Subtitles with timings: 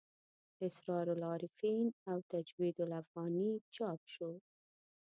[0.61, 4.31] اسرار العارفین او تجوید الافغاني چاپ شو.